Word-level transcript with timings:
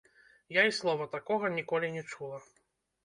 Я 0.55 0.63
і 0.69 0.71
слова 0.77 1.07
такога 1.17 1.53
ніколі 1.61 1.93
не 1.99 2.03
чула. 2.15 2.41